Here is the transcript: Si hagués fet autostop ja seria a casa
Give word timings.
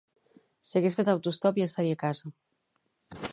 Si 0.69 0.71
hagués 0.79 0.97
fet 0.99 1.11
autostop 1.13 1.59
ja 1.63 1.67
seria 1.75 1.99
a 1.99 2.01
casa 2.05 2.33